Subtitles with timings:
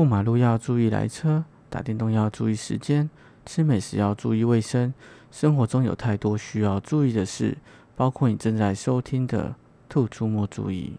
[0.00, 3.10] 过马路要注意来车，打电动要注意时间，
[3.44, 4.94] 吃美食要注意卫生。
[5.30, 7.58] 生活中有太多需要注意的事，
[7.94, 9.48] 包括你正在收听的
[9.90, 10.94] 《兔出没注意》。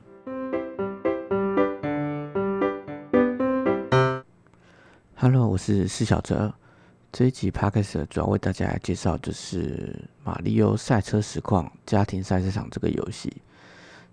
[5.15, 6.53] Hello，我是施小哲。
[7.11, 13.41] 这一集 Podcast 主要为大家介绍，就是《马里奥赛车实况家庭赛车场》这个游戏。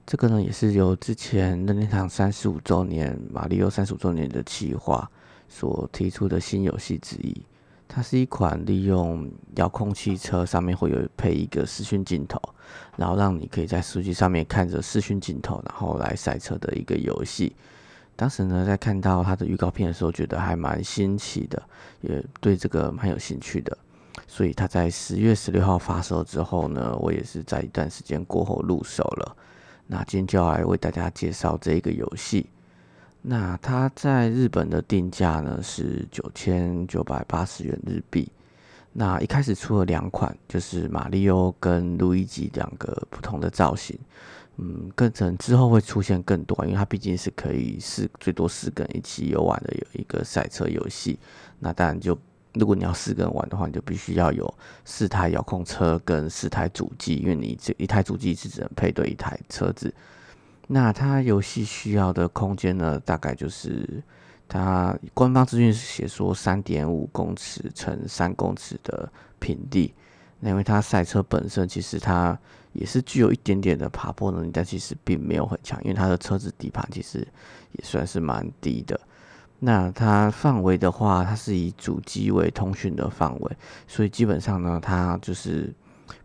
[0.09, 5.07] 这个呢，也是由之前任天堂三十五周年、马里奥三十五周年的企划
[5.51, 7.43] 所提出的新游戏之一。
[7.87, 12.41] 它是一款利用遥控汽车上面会有配一个视讯镜头，
[12.97, 17.55] 然后让你可以在数据上面看着视讯镜头，然后来赛车的一个游戏。
[18.17, 21.63] 当时呢，在看到它的预告片的时候，觉得还蛮新奇的，
[22.01, 23.77] 也对这个蛮有兴趣的。
[24.27, 29.37] 所以它在十月十六号发售之后呢，我也是在一段时间过后入手了。
[29.91, 32.47] 那今天就要来为大家介绍这一个游戏。
[33.23, 38.31] 那它在日本的定价呢是九千九百八十元日币。
[38.93, 43.99] 那一开始出了两款，就是马里奥跟路易吉两个不同的造型。
[44.59, 51.19] 嗯，更可能之后会出现更多，因为它毕竟是可以四最多四个人一起游玩的有一个赛车游戏。
[51.59, 52.17] 那当然就。
[52.59, 54.53] 如果你要四个人玩的话，你就必须要有
[54.85, 59.93] 四台遥控车跟四台主机，因为你这一台主机是只能配对一台车子。
[60.67, 64.03] 那它游戏需要的空间呢，大概就是
[64.47, 69.95] 它官方资讯是写说三点五公尺乘三公尺的平地。
[70.41, 72.39] 那因为它赛车本身其实它
[72.73, 77.27] 也是具有一点点的爬坡能力，但其实并没有很强，因为它的车子底盘其实
[77.73, 79.01] 也算是蛮低的。
[79.61, 83.57] 那它范围的话，它是以主机为通讯的范围，
[83.87, 85.75] 所以基本上呢，它就是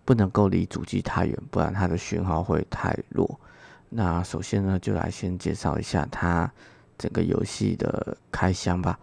[0.06, 3.40] 不能够离主机太远，不然它的讯号会太弱。
[3.90, 6.52] 那首先呢，就来先介绍一下它
[6.98, 9.00] 整个游戏的开箱吧。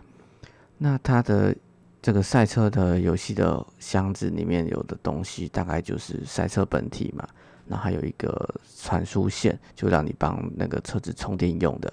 [0.79, 1.55] 那它的
[2.01, 7.29] 这个赛车的游戏的箱子里面有的东西，大概就是赛车本体嘛，
[7.67, 8.49] 然后还有一个
[8.79, 11.93] 传输线，就让你帮那个车子充电用的。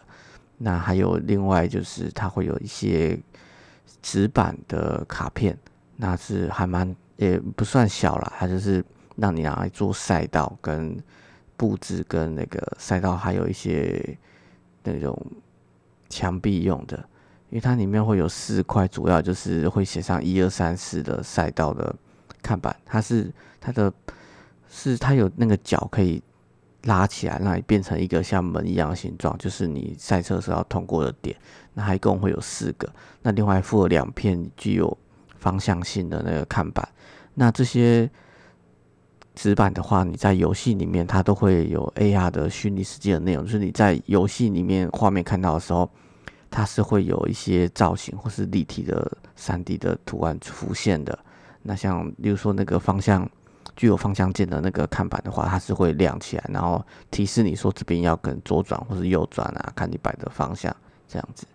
[0.57, 3.19] 那还有另外就是它会有一些
[4.01, 5.55] 纸板的卡片，
[5.95, 8.83] 那是还蛮也不算小了，它就是
[9.15, 10.97] 让你拿来做赛道跟
[11.55, 14.17] 布置跟那个赛道，还有一些
[14.83, 15.15] 那种
[16.09, 16.97] 墙壁用的，
[17.49, 21.95] 因为它里面会有四块，主要就是会写上一二三四的赛道的
[22.41, 23.31] 看板，它是
[23.61, 23.93] 它的
[24.69, 26.21] 是它有那个角可以。
[26.87, 31.35] 拉起来，让你变成一个像门一样的形状，就是你赛车时候要通过的点。
[31.73, 32.89] 那它一共会有四个。
[33.21, 34.97] 那另外附了两片具有
[35.37, 36.87] 方向性的那个看板。
[37.35, 38.09] 那这些
[39.35, 45.89] 纸板的话，你在游戏里面它都会有 AR 的虚拟世界的内容，就是你在游戏里面画面看到的时候，
[46.49, 51.19] 它是会有一些造型或是立体的三 D 的图案浮现的。
[51.61, 53.29] 那像比如说那个方向。
[53.75, 60.75] 具有方向键的那个看板的话，它是会亮起来，然后提示你说这边要跟左转或是右转啊，看你摆的方向
[61.07, 61.45] 这样子。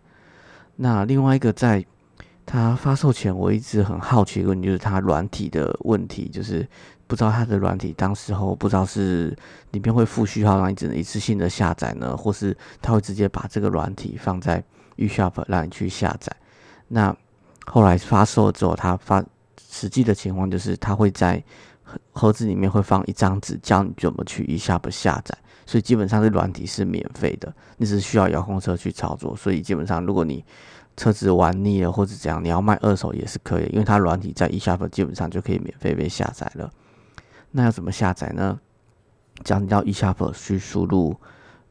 [0.77, 1.85] 那另外一个，在
[2.45, 6.67] 它发售前，我一直很好奇一个问题，就是它软体的问题，就是
[7.07, 9.37] 不知道它的软体当时候不知道是
[9.71, 14.63] 里面会附序号让你只能一次性的下载呢，或是它会直接把这个软体放在
[14.97, 16.35] 预设让你去下载。
[16.89, 17.15] 那
[17.67, 19.25] 后来发售之后，它发
[19.71, 21.43] 实际的情况就是它会在
[22.13, 25.37] 盒子里面会放一张纸，教你怎么去一下不下载，
[25.67, 29.35] 所以基本上是软体是免费的，你只需要遥控车去操作。
[29.35, 30.45] 所以基本上，如果你
[30.95, 36.71] 车子玩腻了或者怎样，你要卖二手也是可以，因为它软体在一下 p 基本上就可以免费被下载了。
[37.51, 38.61] 那要怎么下载呢？
[39.43, 41.17] 只要你到一下 p 去输入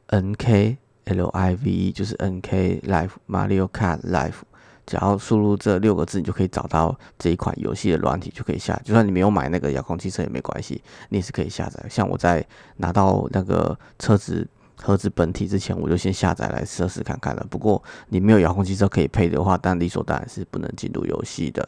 [0.08, 4.42] N K L I V E，就是 N K Live Mario Kart Live。
[4.86, 8.78] 只要输入这六个字，你就可以找到这一款游戏的软体，就可以下。
[8.84, 11.84] 就算你没有买那个遥控汽车也没关系，你也是可以下载。
[11.88, 12.44] 像我在
[12.76, 17.46] 拿到那个车子盒子本体之前，我就先下载来测试看看了。
[17.48, 21.66] 不过你没有遥控汽车可以配的话，但理所当然是不能进入游戏的。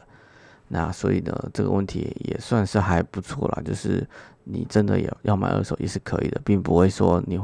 [0.67, 3.61] 那所以呢，这个问题也算是还不错啦。
[3.63, 4.05] 就是
[4.43, 7.39] 你真的要要买二手也是可以的，并不会说你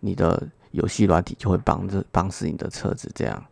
[0.00, 3.42] 你的游戏软体就会帮着帮死你的车子这样。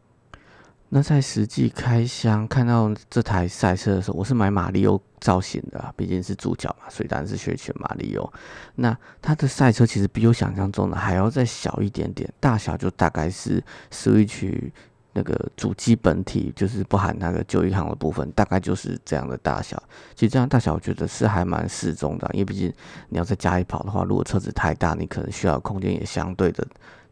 [0.95, 8.31] 那在实际开箱看到这台赛车的时候，我是买马里奥造型的，毕竟是主角嘛，所以当然是选选马里奥。
[8.75, 14.71] 那它的赛车其实比我想象中的还要再小一点点，大小就大概是 Switch
[15.15, 19.83] 那个主机本体，就是不含那个旧一行的部分，大概就是这样的大小。
[20.15, 22.71] 其实这样大小我觉得是还蛮适中的，因为毕竟
[23.09, 26.63] 你要在家里跑的话，如果车子太大，你可能需要空间也相对的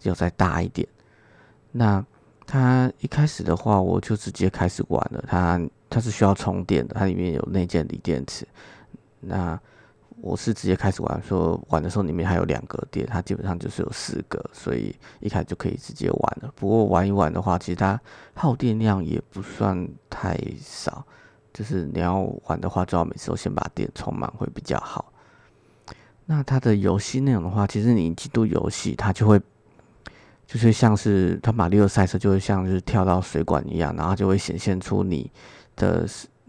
[0.03, 0.87] 要再大一点。
[1.73, 2.05] 那
[2.51, 5.25] 它一开始的话，我就直接开始玩了。
[5.29, 8.45] 它它是需要充电的，它里面有内建锂电池。
[9.21, 9.57] 那
[10.21, 16.53] 我是直接开始玩，说玩的时候里面还有两个电，它基本上就是有四个，所以一开始就可以直接玩了。
[16.57, 17.99] 不过玩一玩的话，其实它
[18.35, 21.07] 耗电量也不算太少，
[21.55, 25.13] 就是你要玩的话，最好每次都先把电充满会比较好。
[26.27, 29.41] 那它的游戏内容的话，其实你进入游戏，它就会
[30.51, 35.31] 就是像是它马里奥赛车，就会像是跳到水管一样，然后就会显现出你
[35.77, 36.05] 的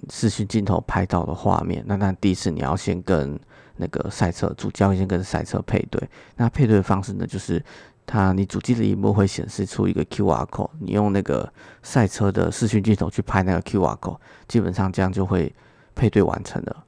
[0.09, 1.83] 视讯镜头拍到的画面。
[1.85, 3.39] 那那第一次你要先跟
[3.75, 6.01] 那个赛车主教先跟赛车配对，
[6.35, 7.63] 那配对的方式呢，就是
[8.07, 11.47] 它你主机的荧幕会显示出一个 Q R code，你用那个
[11.83, 14.17] 赛车的视讯镜头去拍那个 Q R code，
[14.47, 15.53] 基本上这样就会
[15.93, 16.83] 配对完成了。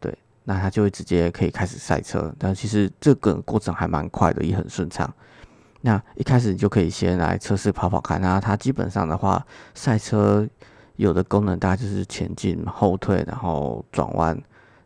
[0.00, 2.34] 对，那它就会直接可以开始赛车。
[2.38, 5.12] 但其实这个过程还蛮快的，也很顺畅。
[5.82, 9.44] 那一开始你就可以先来测试跑跑看，那它基本上的话，
[9.74, 10.46] 赛车
[10.96, 14.36] 有的功能大概就是前进、后退，然后转弯。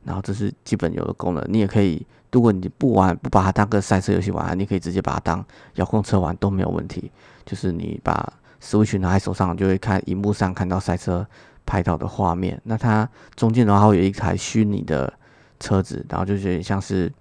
[0.03, 5.45] 然后这是基本有的功能，你也可以，如果你不玩不把它当个赛车游戏玩，你可以直接把它当
[5.75, 7.13] 遥控车玩都没有问题。
[7.45, 8.33] 就是你把
[8.63, 11.27] Switch 拿在手上，就会看荧幕上看到赛车
[11.67, 12.59] 拍到的画面。
[12.65, 15.13] 那它中间的话会有一台虚拟的
[15.61, 17.13] 车子，然后就有点像是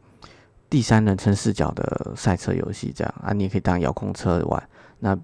[0.69, 4.69] 第三人称视角的赛车游戏这样啊，你也可以当遥控车玩。
[5.00, 5.18] 那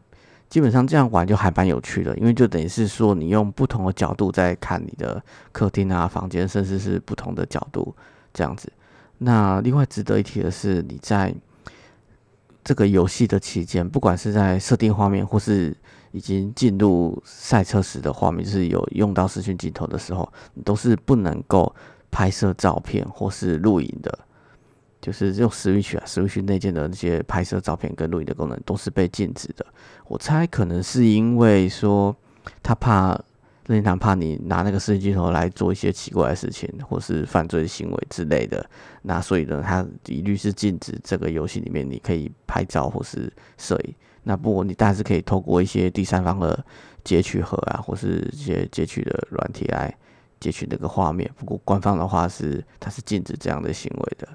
[0.49, 5.21] 基本上这样玩就还蛮有趣的，因为就等于是说你用不同的角度在看你的
[5.51, 7.95] 客厅啊、房间，甚至是不同的角度
[8.33, 8.71] 这样子。
[9.19, 11.33] 那另外值得一提的是，你在
[12.63, 15.75] 这个游戏的期间，不管是在设定画面，或是
[16.11, 21.73] 已经进入赛车时的画面，就是有用到视讯镜头的时候，你都是不能够
[22.09, 24.19] 拍摄照片或是录影的。
[25.05, 29.63] 就是用 Switch 啊，Switch 内建的那些拍摄照片跟录影的功能都是被禁止的。
[30.07, 32.15] 我猜可能是因为说
[32.63, 33.09] 他怕
[33.67, 38.67] 任天堂怕你拿那个视镜头来做一些奇怪的事情，或是犯罪行为之类的。
[39.03, 43.93] 那所以呢，他一律是禁止这个游戏里面你可以拍照或是摄影。
[44.23, 46.65] 那不过你大然是可以透过一些第三方的
[47.03, 49.95] 截取盒啊，或是一些截取的软体来
[50.39, 51.29] 截取那个画面。
[51.37, 54.27] 不过官方的话是它是禁止这样的行为的。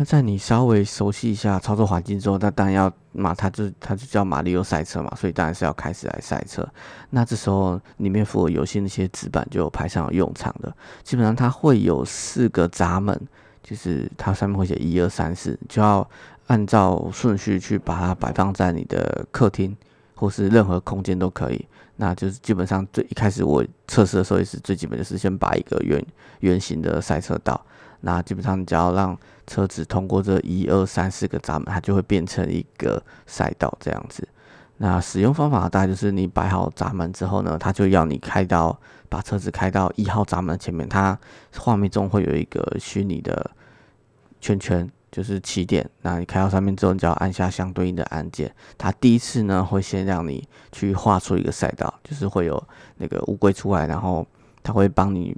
[0.00, 6.66] 那在你稍微熟悉一下操作环境之后，那当然要马，它就它就叫马里奥赛车嘛，所以当然是要开始来赛车。
[7.10, 10.74] 那这时候里面附有游戏那些纸板就派上用场的。
[11.02, 13.14] 基本上它会有四个闸门，
[13.62, 16.08] 就是它上面会写一二三四，就要
[16.46, 19.76] 按照顺序去把它摆放在你的客厅
[20.14, 21.66] 或是任何空间都可以。
[21.96, 26.02] 那就是基本上最一开始我测试的时候也是最基本的是先把一个圆
[26.38, 27.62] 圆形的赛车道。
[28.02, 29.16] 那基本上，只要让
[29.46, 34.26] 车子通过这一二三四个闸门，它就会变成一个赛道这样子。
[34.78, 38.78] 那使用方法大概就是你摆好闸门之后呢，它就要你开到
[39.10, 41.18] 把车子开到一号闸门前面，它
[41.58, 43.50] 画面中会有一个虚拟的
[44.40, 45.86] 圈圈，就是起点。
[46.00, 48.50] 那你开到上面之后，你就要按下相对应的按键。
[48.78, 52.62] 它第一次呢会先让你去画出一个赛道，就是会有
[52.96, 54.26] 那个乌龟出来，然后
[54.62, 55.36] 它会帮你。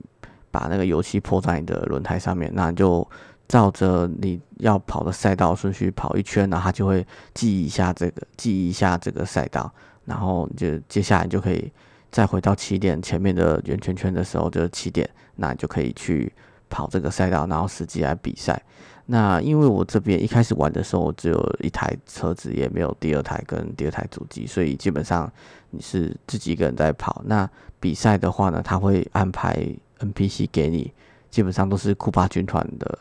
[0.53, 3.05] 把那个油漆泼在你的轮胎上面，那你就
[3.49, 7.05] 照着你要跑的赛道顺序跑一圈，然后它就会
[7.35, 9.73] 记一下这个，记一下这个赛道，
[10.05, 11.73] 然后就接下来就可以
[12.11, 16.33] 再回到起点前面的圆圈圈的时候就是起点，那你就可以去
[16.71, 18.63] 跑这个赛道，然后实际来比赛。
[19.07, 25.31] 那因为我这边一开始玩的时候只有一台车子，也没有第二台跟第二台主机，所以基本上
[25.71, 27.23] 你是自己一个人在跑。
[27.27, 27.49] 那
[27.81, 29.67] 比赛的话呢，他会安排。
[30.03, 30.93] NPC 给你，
[31.31, 32.99] 基本上都是库巴军团的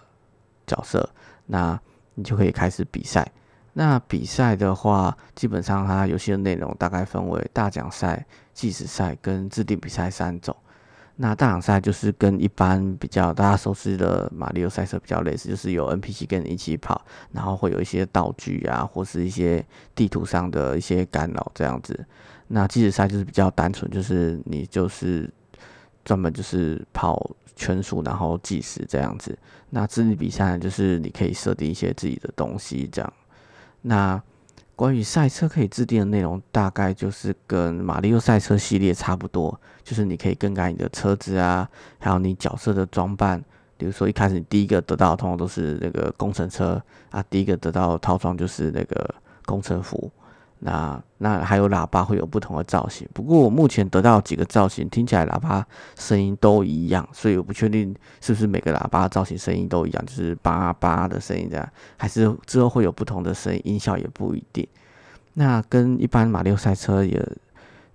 [0.68, 1.10] 角色，
[1.48, 1.80] 那
[2.14, 3.30] 你就可以开始比赛。
[3.74, 10.56] 那比赛的话，基本上它游戏的内容大概分为大奖赛、计时赛跟制定比赛三种。
[11.16, 19.66] 那大奖赛就是跟一般比较大家熟悉的马里奥赛车比较类似，就是有 NPC 跟你一起跑，然后会有一些道具啊，或是一些
[19.96, 22.06] 地图上的一些干扰这样子。
[22.50, 25.30] 那计时赛就是比较单纯，就是你就是。
[26.04, 29.38] 专门就是跑圈数，然后计时这样子。
[29.70, 33.14] 那智力比赛就是你可以设定一些自己的东西这样。
[33.82, 34.22] 那
[34.76, 43.44] 关于赛车可以制定的内容，大概就是跟马里奥赛车系列差不多，就是你可以更改你的车子啊，还有你角色的装扮。
[43.78, 49.16] 比如说一开始你第一个得到的通常都是那个工程车啊，第一个得到套装就是那个
[49.46, 50.12] 工程服。
[50.64, 55.66] 那那还有喇叭会有不同的造型，不过我目前得到几个造型听起来喇叭
[55.98, 64.68] 声音都一样，所以我不确定是不是每个喇叭造型声音都一样，就是叭叭的声音这样，还是之后会有不同的声音音效也不一定。
[65.34, 67.26] 那跟一般马六赛车也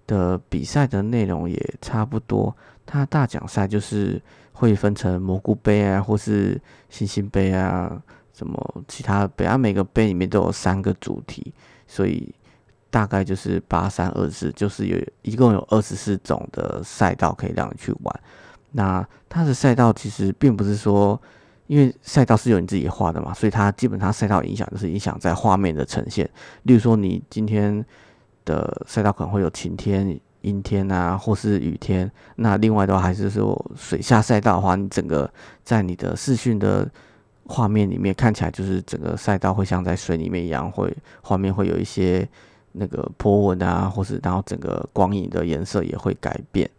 [0.06, 2.54] 的比赛的内容也差不多。
[2.84, 4.20] 它大奖赛就是
[4.52, 8.00] 会分成蘑菇杯啊，或是星星杯啊，
[8.32, 11.52] 什么其他杯啊，每个杯里面都有三个主题，
[11.86, 12.32] 所以
[12.90, 18.20] 大概就是八三二四，就是有一共有二十四种的赛道可以让你去玩。
[18.72, 21.20] 那它的赛道其实并不是说，
[21.66, 26.28] 因为赛道是由你自己画的嘛，所以它基本上赛道影响就是影响在画面的呈现。
[26.64, 27.84] 例如说，你今天
[28.44, 32.10] 的赛道可能会有晴天、阴天啊，或是雨天。
[32.36, 35.30] 那另外的话，还是说水下赛道的话，你整个
[35.64, 36.88] 在你的视讯的
[37.46, 42.28] 画面里面看起来，就是整个赛道会像在水里面一样，会画面会有一些
[42.76, 46.70] 那个波纹啊，或是然后整个光影的颜色也会改变。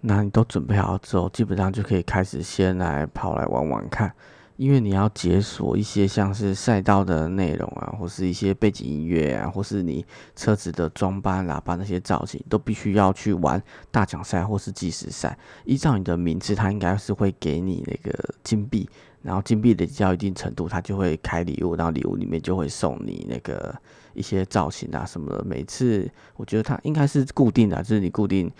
[0.00, 4.12] 那你都准备好之后，基本上就可以开始先来跑来玩玩看，
[4.56, 10.04] 因为你要解锁一些像是赛道的内容啊，或是一些背景音乐啊，或是你
[10.36, 15.36] 车子的装扮、喇叭那些造型，都必须要去玩大奖赛或是计时赛。
[15.64, 18.88] 依照你的名字，它应该是会给你那个金币，
[19.22, 23.74] 然后金币累积到一定程度，它就会开礼物，然后礼物里面就会送你那个
[24.14, 25.44] 一些造型啊什么的。
[25.44, 28.50] 每次我觉得它应该是固定的，就是你固定。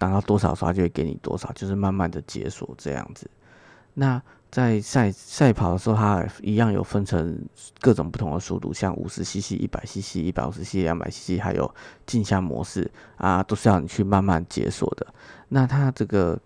[0.00, 3.30] 达到多少刷，就会给你多少，就是慢慢的解锁这样子。
[3.92, 7.38] 那在赛赛跑的时候，它一样有分成
[7.80, 11.72] 各种不同的速度，像五十 CC、一百 CC、一百五十 CC、两百 CC，还有
[12.06, 15.06] 镜像模式啊，都是要你去慢慢解锁的。
[15.48, 16.38] 那它这个。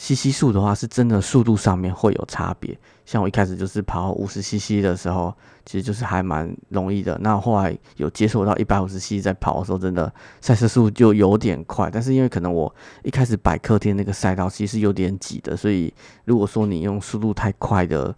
[0.00, 2.74] CC 数的话，是真的速度上面会有差别。
[3.04, 5.34] 像我一开始就是跑五十 CC 的时候，
[5.66, 7.18] 其实就是还蛮容易的。
[7.20, 11.90] 那后来有接触到一百五十 CC 在跑的时候，真的赛车速度就有点快。
[11.92, 15.92] 但是因为可能我一开始百客厅那个赛道其实有点挤的，所以
[16.24, 18.14] 如果说你用速度太快的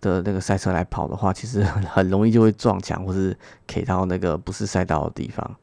[0.00, 3.36] 的那个赛车来跑的话，其实很很容易就会撞墙或是
[3.66, 5.54] K 到那个不是赛道的地方。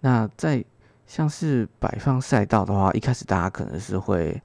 [0.00, 0.64] 那在
[1.06, 4.40] 像是摆放赛道的话，一开始大家可能是会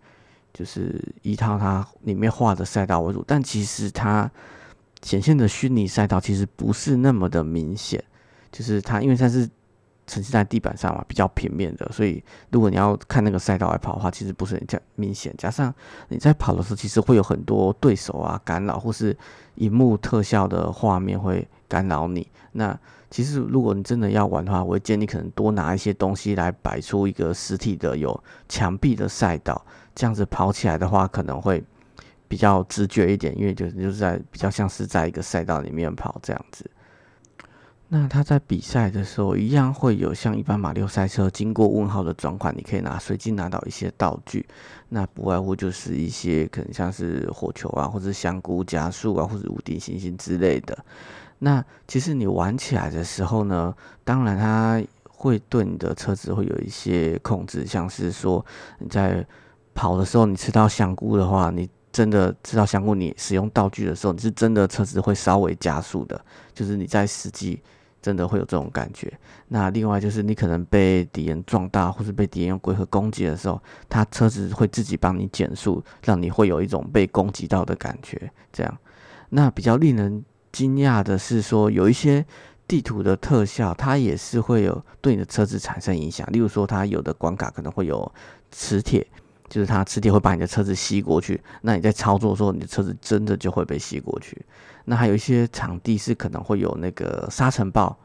[0.54, 4.30] 就是依靠它里面画的赛道为主，但其实它
[5.02, 8.04] 显现的虚拟赛道其实不是那么的明显，
[8.52, 9.50] 就是它因为它是
[10.08, 15.34] 呈现在地板上嘛，比较平面的，所以如果你要看那个赛道来跑的话，其实不是很加明显。
[15.38, 15.74] 加上
[16.10, 19.18] 你在跑的时候，其实会有很多对手啊干扰，或是
[19.56, 22.28] 荧幕特效的画面会干扰你。
[22.52, 22.78] 那
[23.12, 29.64] 其实，如果你真的要玩的话，我会建议你可能多拿一些东西来摆出一个实体的有墙壁的赛道，
[29.94, 31.62] 这样子跑起来的话，可能会
[32.30, 36.66] 比较直觉一点，因为就是就是在比较像是在一个赛道里面跑这样子。
[37.90, 44.48] 那他在比赛的时候，一样会有像一般马六赛车经过问号的转款，你可以拿随机拿到一些道具，
[44.88, 50.78] 那不外乎就是一些可能像是火球啊，或者香菇加速啊，或者无敌星星之类的。
[51.44, 54.80] 那其实你玩起来的时候呢，当然它
[55.10, 58.46] 会对你的车子会有一些控制，像是说
[58.78, 59.26] 你在
[59.74, 67.60] 跑的时候，你吃到香菇的话，你真的吃到香菇，你使用道具的时候，你是真的车子会稍微加速的，就是你在实际
[68.04, 69.12] 真的会有这种感觉。
[69.48, 78.32] 那另外就是你可能被敌人撞大，或是被敌人用龟壳攻击的时候，它车子会自己帮你减速，让你会有一种被攻击到的感觉。
[78.54, 78.78] 这样，
[79.30, 80.24] 那比较令人。
[80.62, 82.24] 惊讶的是，说有一些
[82.68, 86.28] 地图的特效，它也是会有对你的车子产生影响。
[86.32, 88.12] 例如说，它有的关卡可能会有
[88.52, 89.06] 磁铁，
[89.50, 91.42] 就是它磁铁会把你的车子吸过去。
[91.64, 94.40] 那你在操作的时候，你的车子真的就会被吸过去。
[94.86, 97.98] 那还有一些场地是可能会有那个沙尘暴，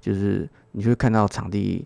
[0.00, 1.84] 就是你会看到场地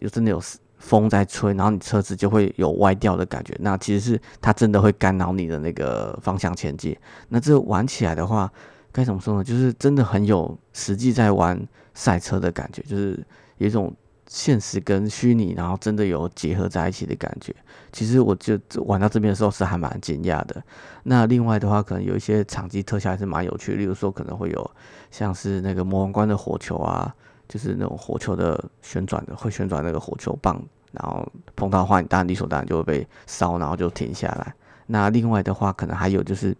[0.00, 0.38] 有真的有
[0.76, 3.56] 风在吹，然后你车子就会有歪掉的感觉。
[3.60, 6.94] 那其实是它真的会干扰你的那个方向前进。
[7.30, 8.52] 那这玩起来的话，
[8.92, 9.44] 该怎么说呢？
[9.44, 11.60] 就是真的很有实际在玩
[11.94, 13.24] 赛车的感觉，就是
[13.58, 13.94] 有一种
[14.26, 17.54] 现实跟虚拟，然后真的有结合在一起的感觉。
[17.92, 20.62] 其实我就玩到这边的时候是还蛮惊讶的。
[21.02, 24.70] 那另外的话，可能有一些场机特效还是蛮有趣，例如说可能会有
[25.10, 27.12] 像是那个魔王关的火球啊，
[27.48, 34.54] 就是那种火球的旋转的，会旋转那个火球棒，然后碰到的话，你当然理所当然就会被烧，然后就停下来。
[34.86, 36.56] 那另外的话，可能还有就是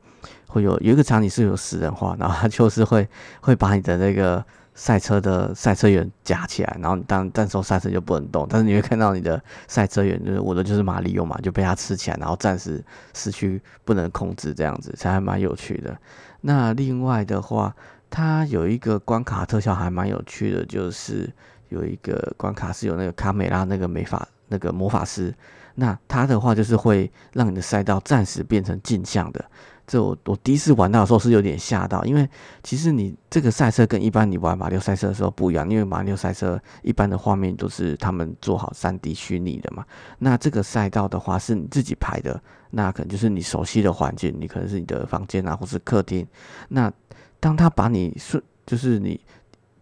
[0.51, 3.09] 会有有一个场景是有死人化，然后他就是会
[3.41, 15.97] 会把你的那个赛车的赛车员夹起来，然后你当但时候赛车就不能动，但是你会看到你的赛车员就是我的就是马里奥嘛，就被他吃起来，然后暂时失去不能控制这样子，才还蛮有趣的。
[16.43, 17.75] 那另外的话，
[18.09, 21.31] 它有一个关卡特效还蛮有趣的，就是
[21.69, 25.35] 有一个关卡是有那个卡美拉那个美法那个魔法师。
[25.77, 29.43] 那它的话就是会让你的赛道暂时变成镜像的，
[29.91, 32.29] 这我我第一次玩到的时候是有点吓到，因为
[32.63, 39.85] 其实你这个赛车跟一般你玩马六赛车的时候不一样，因为马六赛车一般的画面都是他们做好三 D 虚拟的嘛。
[40.21, 46.25] 那这个赛道的话是你自己排的，那可能就是你熟悉的环境，你可能是你的房间啊，或是客厅。
[46.69, 46.93] 那
[47.41, 49.21] 当他把你顺，就是你。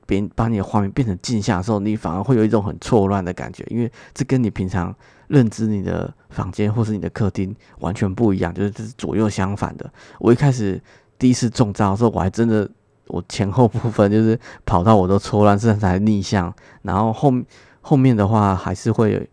[0.09, 4.97] 变把你的画面变成镜像的时候，你反而会有一种很错乱的感觉，因为这跟你平常
[5.29, 9.91] 认知你的房间或是你的客厅完全不一样，就是这是左右相反的。
[10.19, 10.81] 我一开始
[11.19, 12.69] 第一次中招的时候，我还真的
[13.07, 17.33] 我前后部分 就是跑到我都错乱，甚至还逆向，然后后
[17.81, 19.29] 后面的话还是会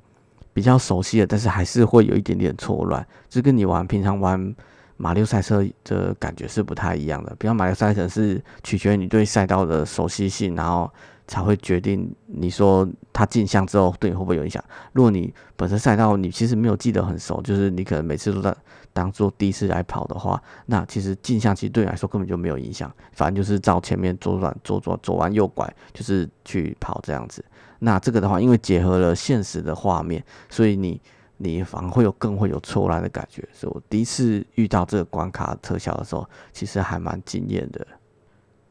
[0.53, 4.55] 比较熟悉的，但是还是会有一点点错乱，就跟你玩平常玩。
[4.97, 10.89] 马六赛车的感觉是不太一样的，比方马六赛车是取决于你对赛道的熟悉性，然后
[11.27, 14.63] 才会决定你说它镜像之后对你会不会有影响。
[14.94, 18.55] 如果你本身赛道你其实没有记得很熟，就是你可能每次都在
[18.94, 27.44] 当做第一次来跑的话，那其实镜像其实对你来说根本就没有影响，反正就是照前面左转左左左弯右拐，就是去跑这样子。
[27.79, 31.01] 那这个的话，因为结合了现实的画面，所以你。
[31.38, 37.86] 你反而会有更会有错乱的感觉，所以我第一次遇到这个关卡特效的时候，其实还蛮惊艳的。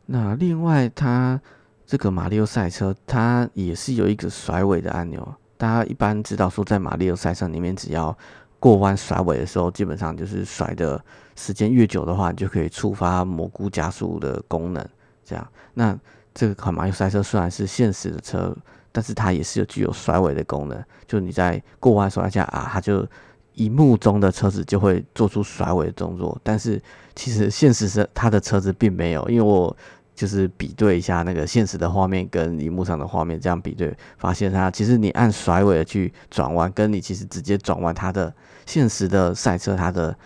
[0.07, 1.39] 那另外，它
[1.87, 5.35] 这个马里奥赛车，它也是有一个甩尾的按钮。
[5.57, 8.17] 大家一般知道说，在马里奥赛车里面，只要
[8.59, 11.03] 过弯甩尾的时候，基本上就是甩的
[11.37, 14.87] 时间越久的话，你就可以触发蘑菇加速的功能。
[15.25, 15.99] 这样，那
[16.35, 18.57] 这个款马里奥赛车虽然是现实的车。
[18.97, 23.05] 但是它也是有具有甩尾的功能，就你在过弯甩一下啊，它就
[23.55, 26.41] 荧幕中的车子就会做出甩尾的动作。
[26.45, 26.81] 但是
[27.17, 29.77] 其实现实是它的车子并没有，因为我
[30.15, 38.33] 就是比对一下那个现实的画面跟荧幕上的画面，这样比对发现它其实你按甩尾的去转弯，跟你其实直接转弯，它的
[38.65, 40.17] 现实的赛车它的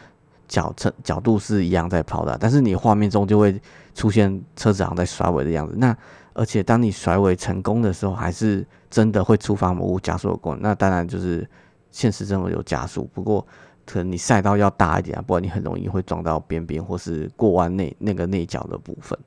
[0.47, 3.61] 角程角度是一样在跑的，但是你画面中就会
[3.95, 5.75] 出现车子好像在甩尾的样子。
[5.76, 5.97] 那
[6.35, 10.62] 而且当你甩尾成功的时候，还是真的会触发魔物加速的功能。
[10.62, 11.48] 那当然就是
[11.90, 13.44] 现实中有加速，不过
[13.85, 19.18] 可能你赛道要大一点啊，不然你很容易会撞到边边或是过弯内那个内角的部分。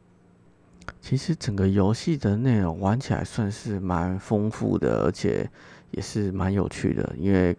[1.02, 5.50] 其实整个游戏的内容玩起来算是蛮丰富的，而且
[5.92, 7.14] 也是蛮有趣的。
[7.18, 7.56] 因为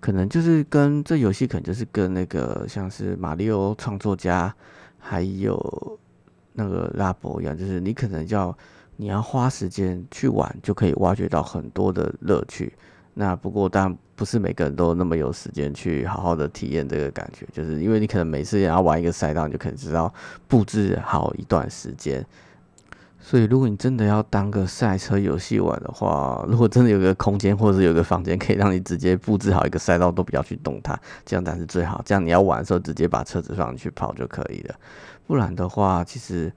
[0.00, 4.54] 可能就是跟这游戏可能就是跟那个像是马里奥创作家
[4.98, 5.98] 还有
[6.52, 8.56] 那个拉博一样，就是你可能要。
[9.00, 12.72] 你要花时间去玩，就可以挖掘到很多的乐趣。
[13.14, 20.12] 那不过，当然不是每个人都那么有时间去好好的体验这个感觉，就是因为你可能每次也要玩一个赛道，你就可能知道
[20.48, 22.26] 布置好一段时间。
[23.28, 32.00] 所以，如果你真的要当个赛车游戏玩的话，如果真的有个空间或者是有个房间可以让你直接布置好一个赛道，都不要去动它，这样才是最好。
[32.06, 34.74] 这样你要玩的时候，直接把车子放进去跑就可以了。
[35.26, 36.50] 不然的话，其实。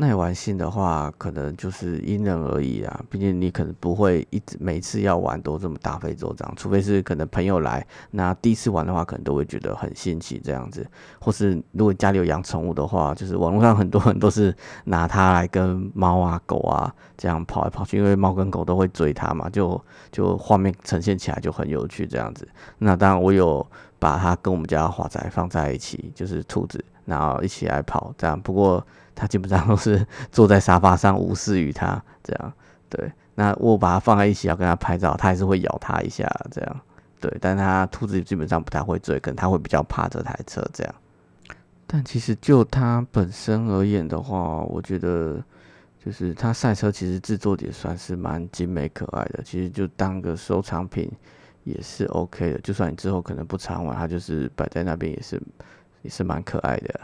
[0.00, 3.00] 耐玩性的话，可能就是因人而异啊。
[3.10, 10.88] 毕竟你可能不会一直每次要玩都这么大费周章，除非是可能朋友来，那第一次玩的话，可能都会觉得很新奇这样子。
[11.18, 22.46] 或是如果家里有养宠物的话，就是网络上很多人都是拿它来跟猫啊、狗啊这样跑来跑去，因为猫跟狗都会追它嘛，就就画面呈现起来就很有趣这样子。
[22.78, 23.66] 那当然我有
[23.98, 28.40] 把它跟我们家华仔放在一起，就是兔子，然后一起来跑这样。
[28.40, 28.86] 不过。
[29.18, 32.52] 他基本上都是 坐在沙发上无视于他，这样
[32.88, 33.10] 对。
[33.34, 36.80] 那我把它放在一起要跟它拍照，它还是会咬它一下，这样
[37.20, 37.32] 对。
[37.40, 40.94] 但它兔子基本上不太会追，可能它会比较怕这台车这样。
[41.86, 45.40] 但其实就它本身而言的话，我觉得
[46.04, 51.08] 就是它赛车其实制作也算是蛮精美可爱的，其实就当个收藏品
[51.62, 52.58] 也是 OK 的。
[52.58, 55.40] 就算你之后可能不常玩，它就是摆在那边也是
[56.02, 57.00] 也是蛮可爱的。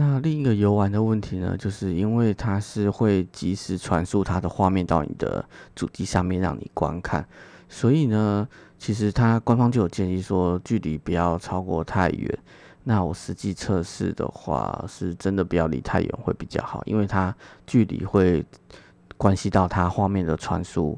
[0.00, 7.26] 那另一个游玩的问题呢，就是因为它是会及时传输它的画面到你的主机上面让你观看，
[7.68, 8.46] 所以呢，
[8.78, 12.38] 其实它官方就有建议说距离不要超过太远。
[12.84, 17.34] 那我实际测试的话，是真的不要离太远会比较好，因为它
[17.66, 18.46] 距离会
[19.16, 20.96] 关系到它画面的传输。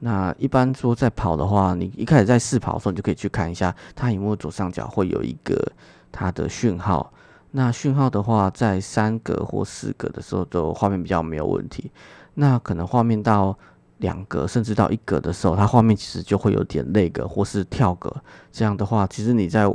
[0.00, 5.72] 那一般说在跑的话，你一开始在试跑的时候，你就可以去看一下它荧幕左上角会有一个
[6.12, 7.11] 它的讯号。
[7.52, 11.90] 那讯号的话，在三格或四格的时候，都画面比较没有问题。
[12.34, 13.56] 那可能画面到
[13.98, 18.10] 两格甚至到一格的时候，它画面其实就会有点那个或是跳格。
[18.50, 19.70] 这样的话，其实你在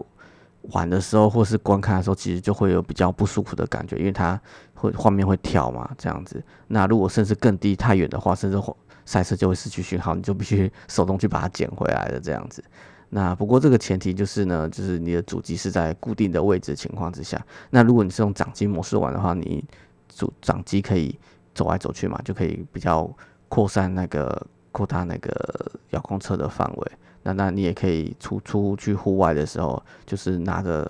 [0.73, 4.39] 玩的时候或是观看的时候，其实就会有比较不舒服的感觉，因为它
[4.73, 6.43] 会画面会跳嘛，这样子。
[6.67, 8.59] 那如果甚至更低太远的话，甚至
[9.05, 12.61] 赛车就会失去讯号，你就必须手动去把它捡回来的这样子。
[13.09, 17.41] 那不过这个前提就是呢，就是你的主机是在固定的位置情况之下。
[17.69, 19.63] 那如果你是用掌机模式玩的话，你
[20.09, 21.17] 主掌机可以
[21.55, 23.09] 走来走去嘛，就可以比较
[23.47, 26.91] 扩散那个扩大那个遥控车的范围。
[27.23, 30.89] 那那你也可以出出去户外的时候，就是拿着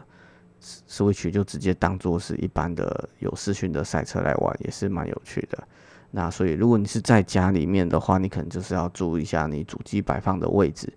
[0.89, 5.63] Switch 就直接当做是一般的有视讯的赛车来玩，也是蛮有趣的。
[6.09, 10.91] 那所以如果你是在家里面的话，你可能就是要注意一下你主机摆放的位置。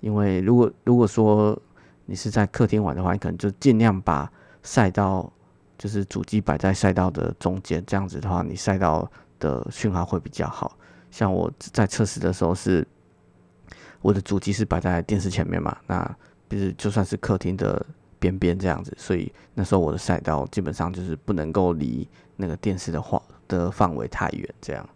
[0.00, 1.60] 因为如果如果说
[2.06, 4.30] 你是在客厅玩的话，你可能就尽量把
[4.62, 5.30] 赛道
[5.76, 10.76] 就是主机摆在赛道的中间，这样子的话，你赛道的讯号会比较好。
[11.10, 12.86] 像我在测试的时候是，
[14.00, 16.16] 我的主机是摆在电视前面嘛，那
[16.48, 17.84] 就是就算是客厅的
[18.18, 24.88] 边边这样子，所以那时候我的赛道基本上就是不能够离那个电视的画的范围太远，这样。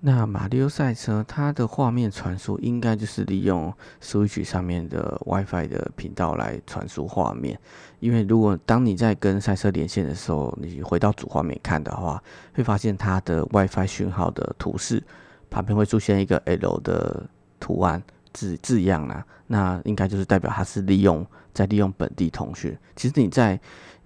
[0.00, 7.58] 那马里奥赛车它的画面传输应该就是利用 Switch 上面的 WiFi 的频道来传输画面，
[7.98, 12.22] 因为如果当你在跟赛车连线的时候，你回到主画面看的话，
[12.54, 15.02] 会发现它的 WiFi 讯号的图示
[15.50, 18.00] 旁边会出现一个 L 的图案
[18.32, 22.76] 字字样啦，那应该就是代表它是利用在利用本地通讯。
[22.94, 23.58] 其实你在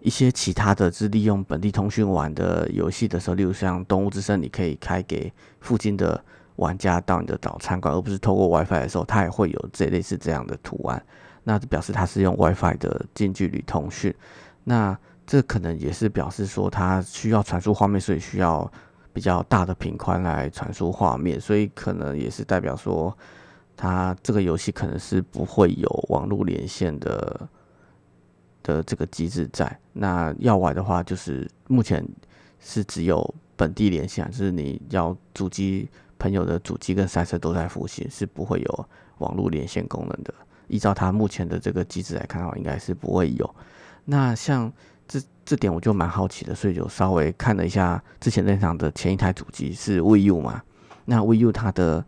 [0.02, 6.22] 一些其他的，是利用本地通讯玩的游戏的时候，例如像《动物之声》，你可以开给附近的
[6.56, 11.00] 玩家到你的岛参观，而不是透过 WiFi 的时候，它也会有这类似这样的图案。
[11.44, 14.12] 那表示它是用 WiFi 的近距离通讯。
[14.64, 18.68] 那这可能也是表示说，它需要传输画面，所以需要
[19.12, 23.16] 比较大的频宽来传输画面，所以可能也是代表说，
[23.76, 27.48] 它这个游戏可能是不会有网络连线的。
[28.62, 32.06] 的这个机制在那要玩的话，就是目前
[32.60, 40.32] 是只有本地连线，就是你要主机朋友的主机跟赛车都在附近，是不会有网络连线功能的。
[40.68, 43.54] 依照它目前的这个机制来看的话，应该是不会有。
[44.04, 44.72] 那像
[45.06, 50.62] 这这点我就蛮好奇的，所以就稍微看了一下之前那场的前一台主机是 VU 嘛，
[51.04, 52.04] 那 VU 它的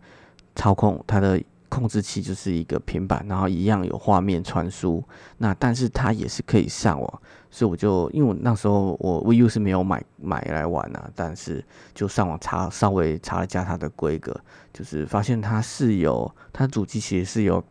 [0.55, 1.41] 操控它的。
[1.75, 5.03] 控制器就是一个平板，然后一样有画面传输。
[5.37, 14.33] 那但是它也是可以上网，所以我就因为我那时候我 VU 是没有买买来玩啊，但是就上网查稍微查了一下它的规格，
[14.71, 17.61] 就是发现它是有它主机其实是有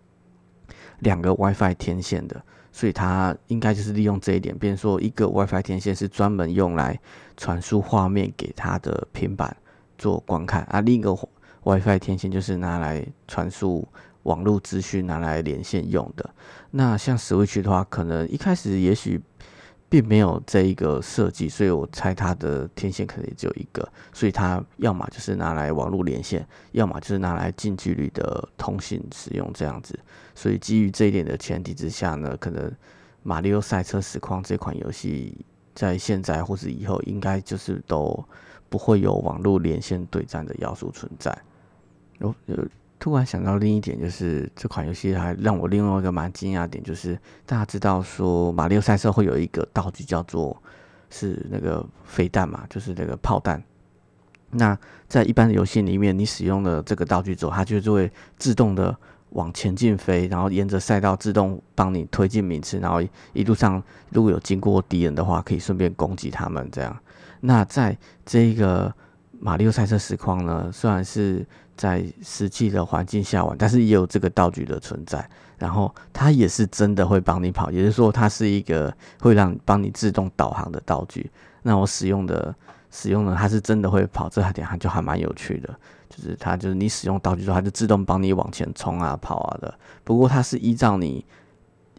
[0.98, 2.40] 两个 WiFi 天线的，
[2.70, 7.00] 所以它应该就是利用这一点，变说一个 WiFi 天线是专门用来
[7.36, 9.56] 传输画面给它的平板
[9.96, 11.16] 做观看啊，另一个。
[11.64, 13.86] WiFi 天线就是拿来传输
[14.24, 16.28] 网络资讯、拿来连线用的。
[16.70, 19.20] 那像 Switch 的话，可能一开始也许
[19.88, 29.98] 并没有这一个设计，所以我猜它的天线可能也只有一个，所以它要么就是拿来网络连线，要么就是拿来近距离的通信使用这样子。
[30.34, 32.68] 所以基于这一点的前提之下呢，可能
[33.22, 35.34] 《马里奥赛车实况》这款游戏
[35.74, 38.22] 在现在或是以后，应该就是都
[38.68, 41.36] 不会有网络连线对战的要素存在。
[42.20, 42.34] 我
[42.98, 50.56] 突然想到另一点，就是这款游戏还让我另外一个蛮惊讶点，就是大家知道说马里奥赛车会有一个道具叫做
[51.10, 53.62] 是那个飞弹嘛，就是那个炮弹。
[54.50, 58.96] 那在一般的游戏里面，你使用了这个道具之后，它就是会自动的
[59.30, 66.96] 往前进飞，然后沿着赛道自动帮你推进名次，然后一路上如果有经过敌人的话，可以顺便攻击他们这样。
[67.40, 68.94] 那在这个
[69.40, 71.44] 马里奥赛车实况呢，虽然是
[71.76, 75.28] 在实际的环境下玩，但是也有这个道具的存在。
[75.56, 81.30] 然后它也是真的会帮你跑，也就是说它是一个会让帮你自动导航的道具。
[81.62, 82.54] 那我使用的
[82.90, 85.74] 使用的它是真的会跑，这点还就还蛮有趣的。
[86.10, 89.72] 就是它就是你使用道具之后，它就自动帮你往前冲啊跑啊的。
[90.02, 91.24] 不过它是依照你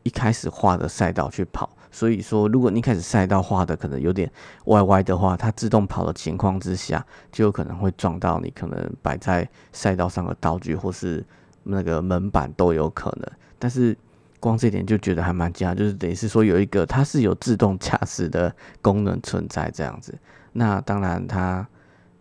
[0.04, 1.70] 一开始画的赛道去跑。
[1.96, 4.30] 所以说，如果你开始赛道画的可能有点
[4.66, 11.24] 歪歪的话，它自动跑的情况之下，就有可能会撞到你可能摆在赛道上的道具或是
[11.64, 13.32] 那个门板都有可能。
[13.58, 13.98] 但是
[14.42, 20.14] 光这点就觉得还蛮惊讶，就是等于是说有一个它是有自动驾驶的功能存在这样子。
[20.52, 21.66] 那当然，它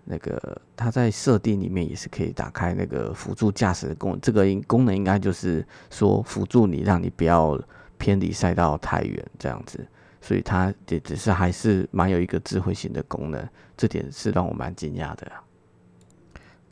[0.05, 7.61] 那个它在设定里面也是可以打开那个辅助驾驶的功，这个功能应该就是说辅助你，让你不要。
[7.99, 9.87] 偏离赛道太远，这样子，
[10.21, 15.31] 所以它也只是还是蛮有一个智慧型的功能，这点是让我蛮惊讶的。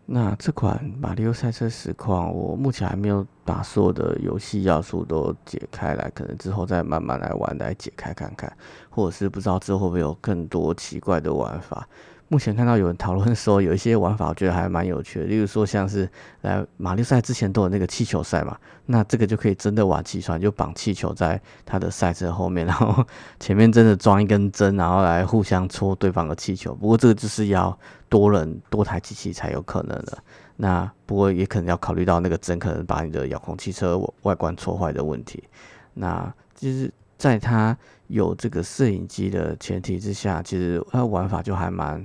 [0.04, 8.52] 那这款《马里奥赛车实况》，我目前还没有把所有的游戏要素都解开来，可能之后再慢慢来玩，来解开看看，
[8.90, 11.88] 或者是不知道之后会不会有更多奇怪的玩法。
[12.32, 16.08] 目前看到有人讨论说，有一些玩法我觉得还蛮有趣的，例如说像是
[16.40, 23.04] 来马六赛之前都有那个气球赛嘛，那这个就可以真的玩气船，就绑气球在他的赛车后面，然后
[23.38, 26.74] 前面真的装一根针，然后来互相戳对方的气球。
[26.74, 30.16] 不过这个就是要多人多台机器才有可能的。
[30.56, 35.44] 那不过也可能要考虑到那个针可能把你的遥控汽车外观戳坏的问题。
[35.92, 42.02] 那其实在它有这个摄影机的前提之下，其实它玩法就还蛮。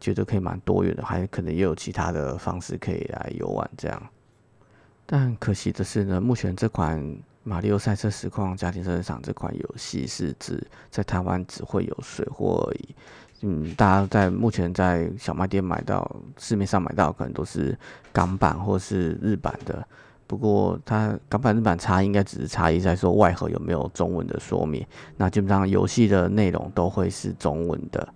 [0.00, 4.02] 觉得可以蛮多元的，还可能也有其他的方式可以来游玩这样。
[5.06, 7.00] 但可惜的是呢，目前这款
[7.42, 12.94] 《马里奥赛车实况家庭赛车场》这款游戏是指在台湾只会有水货而已。
[13.40, 17.78] 嗯，大家在目前在小卖店买到、市面上买到，可能都是
[18.12, 19.86] 港版或是日版的。
[20.26, 24.84] 不过它港版、日版差应该只是差异在说外盒有没有中文的说明。
[25.16, 28.06] 那基本上游戏的内容都会是中文的，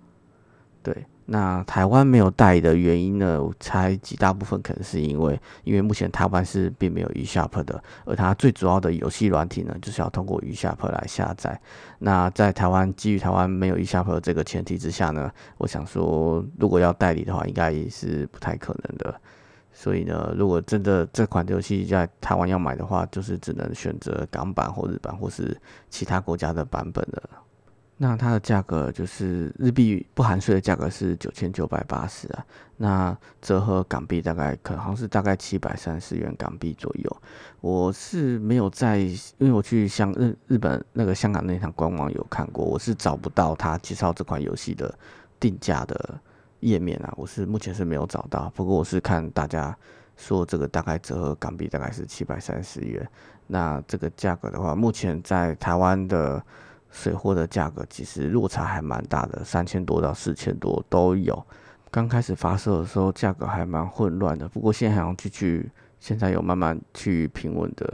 [0.83, 1.05] 对。
[1.25, 3.41] 那台湾没有代理的原因呢？
[3.41, 11.59] 我猜几大部分可能是因为，因为目前台湾是并没有 eShop 的，而它最主要的游戏软体呢，就是要通过 eShop 来下载。
[11.99, 19.15] 那在台湾基于台湾没有 eShop 这个前提之下呢，我想说，如果要代理的话，应该也是不太可能的。
[19.71, 25.57] 所以呢，如果真的这款游戏在台湾要买的话，就是只能选择港版或日版或是
[25.89, 27.23] 其他国家的版本的。
[27.97, 32.45] 那它的价格就是日币不含税的价格是九千九百八十啊，
[32.77, 37.17] 那折合港币大概可能是大概七百三十元港币左右。
[37.61, 44.93] 我是没有在，因为我去香日日本那个香港那场官网有看过，我是找不到他介绍这款游戏的
[45.39, 46.19] 定价的
[46.61, 48.51] 页面啊，我是目前是没有找到。
[48.55, 49.73] 不过我是看大家
[50.17, 53.07] 说这个大概折合港币大概是七百三十元，
[53.47, 56.43] 那这个价格的话，目前在台湾的。
[56.93, 61.43] 水货的价格其实落差还蛮大的，三千多到四千多都有。
[61.89, 67.91] 刚开始发售的时候价格还蛮混乱的，不过现在好像去去现在有慢慢去平稳的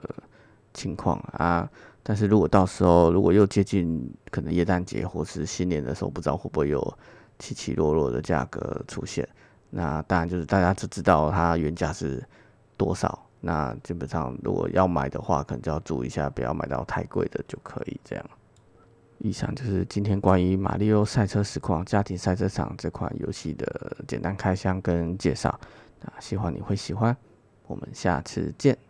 [0.74, 1.68] 情况啊。
[2.04, 6.98] 但是如果到时候如果又接近可能耶诞节或是新年的时候，不知道会不会有
[7.40, 9.28] 起起落落的价格出现。
[9.70, 12.22] 那当然就是大家只知道它原价是
[12.76, 18.26] 多少，那基本上如果要买的话，可能就要注意一下，不要买到太贵的就可以这样。
[19.20, 25.50] 以上就是今天关于《马里奥赛车实况家庭赛车场》这款游戏的简单开箱跟介绍，
[26.04, 27.16] 啊希望你会喜欢。
[27.68, 28.89] 我们下次见。